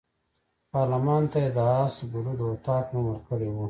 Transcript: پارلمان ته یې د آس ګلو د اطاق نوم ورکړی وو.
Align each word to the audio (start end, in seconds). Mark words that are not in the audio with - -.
پارلمان 0.71 1.23
ته 1.31 1.37
یې 1.43 1.49
د 1.57 1.59
آس 1.81 1.95
ګلو 2.11 2.33
د 2.39 2.41
اطاق 2.53 2.85
نوم 2.93 3.05
ورکړی 3.09 3.47
وو. 3.49 3.59